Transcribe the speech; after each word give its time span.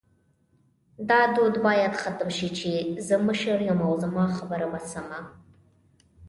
دا 1.09 1.21
دود 1.35 1.55
باید 1.65 1.93
ختم 2.03 2.29
شې 2.37 2.49
چی 2.57 2.73
زه 3.07 3.15
مشر 3.27 3.59
یم 3.67 3.79
او 3.85 3.93
زما 4.03 4.23
خبره 4.37 4.67
به 4.71 4.79
سمه 4.91 5.21